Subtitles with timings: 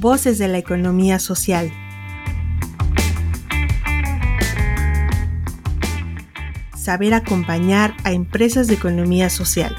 [0.00, 1.70] Voces de la Economía Social.
[6.74, 9.76] Saber acompañar a empresas de economía social.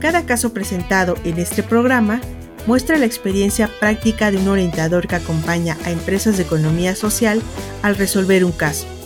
[0.00, 2.20] Cada caso presentado en este programa
[2.66, 7.40] muestra la experiencia práctica de un orientador que acompaña a empresas de economía social
[7.82, 9.01] al resolver un caso.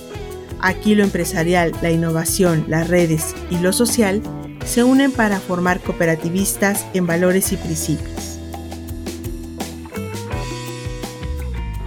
[0.66, 4.20] Aquí lo empresarial, la innovación, las redes y lo social
[4.64, 8.40] se unen para formar cooperativistas en valores y principios.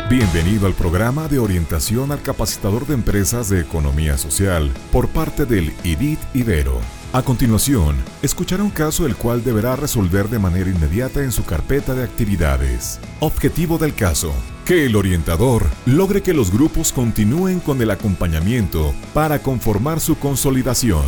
[0.10, 5.74] Bienvenido al programa de orientación al capacitador de empresas de economía social por parte del
[5.84, 6.80] IDIT Ibero.
[7.12, 11.96] A continuación, escuchará un caso el cual deberá resolver de manera inmediata en su carpeta
[11.96, 13.02] de actividades.
[13.20, 14.34] Objetivo del caso.
[14.70, 21.06] Que el orientador logre que los grupos continúen con el acompañamiento para conformar su consolidación.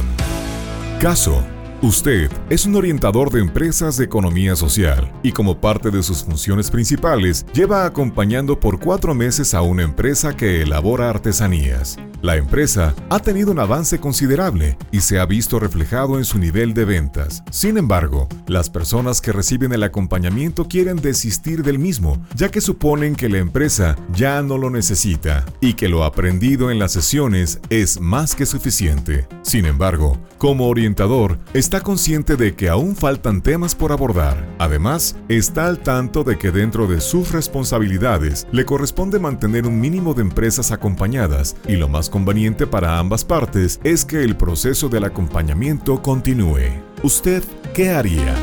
[1.00, 1.46] Caso.
[1.84, 6.72] Usted es un orientador de empresas de economía social y como parte de sus funciones
[6.72, 12.00] principales lleva acompañando por cuatro meses a una empresa que elabora artesanías.
[12.22, 16.76] La empresa ha tenido un avance considerable y se ha visto reflejado en su nivel
[16.76, 17.44] de ventas.
[17.50, 23.16] Sin embargo, las personas que reciben el acompañamiento quieren desistir del mismo, ya que suponen
[23.16, 28.00] que la empresa ya no lo necesita y que lo aprendido en las sesiones es
[28.00, 29.28] más que suficiente.
[29.42, 34.48] Sin embargo, como orientador, está consciente de que aún faltan temas por abordar.
[34.60, 40.14] Además, está al tanto de que dentro de sus responsabilidades le corresponde mantener un mínimo
[40.14, 45.06] de empresas acompañadas y lo más conveniente para ambas partes es que el proceso del
[45.06, 46.84] acompañamiento continúe.
[47.02, 48.36] ¿Usted qué haría?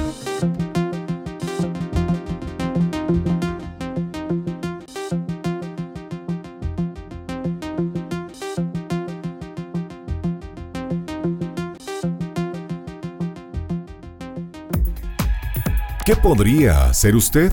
[16.04, 17.52] ¿Qué podría hacer usted?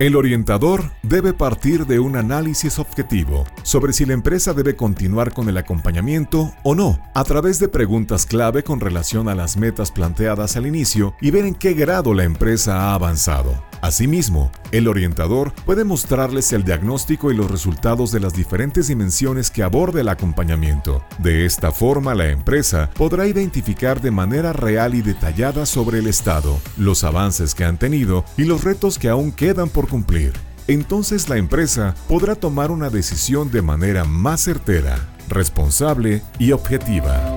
[0.00, 5.50] El orientador debe partir de un análisis objetivo sobre si la empresa debe continuar con
[5.50, 10.56] el acompañamiento o no, a través de preguntas clave con relación a las metas planteadas
[10.56, 13.69] al inicio y ver en qué grado la empresa ha avanzado.
[13.80, 19.62] Asimismo, el orientador puede mostrarles el diagnóstico y los resultados de las diferentes dimensiones que
[19.62, 21.02] aborda el acompañamiento.
[21.18, 26.60] De esta forma, la empresa podrá identificar de manera real y detallada sobre el estado,
[26.76, 30.32] los avances que han tenido y los retos que aún quedan por cumplir.
[30.66, 37.34] Entonces la empresa podrá tomar una decisión de manera más certera, responsable y objetiva.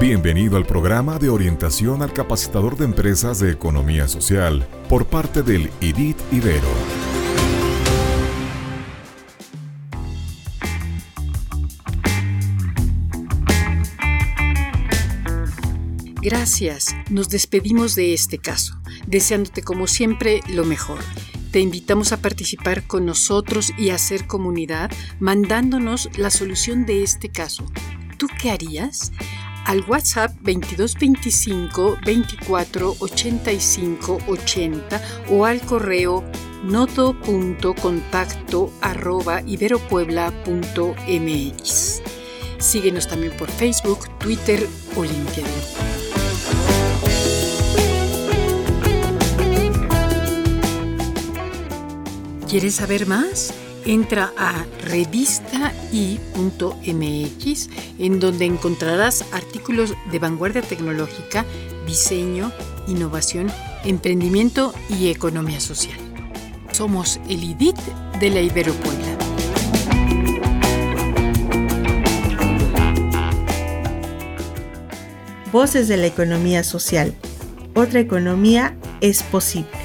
[0.00, 5.72] Bienvenido al programa de orientación al capacitador de empresas de economía social por parte del
[5.80, 6.68] IDIT Ibero.
[16.22, 21.00] Gracias, nos despedimos de este caso, deseándote como siempre lo mejor.
[21.50, 27.30] Te invitamos a participar con nosotros y a hacer comunidad mandándonos la solución de este
[27.30, 27.66] caso.
[28.16, 29.10] ¿Tú qué harías?
[29.66, 36.24] Al WhatsApp 2225 24 85 80 o al correo
[36.64, 42.02] noto.contacto arroba iberopuebla.mx.
[42.58, 45.44] Síguenos también por Facebook, Twitter o LinkedIn.
[52.48, 53.52] ¿Quieres saber más?
[53.88, 55.58] Entra a revistai.mx
[57.98, 61.46] en donde encontrarás artículos de vanguardia tecnológica,
[61.86, 62.52] diseño,
[62.86, 63.50] innovación,
[63.84, 65.98] emprendimiento y economía social.
[66.70, 67.78] Somos el IDIT
[68.20, 69.06] de la Ibero Puebla.
[75.50, 77.14] Voces de la economía social.
[77.74, 79.77] Otra economía es posible.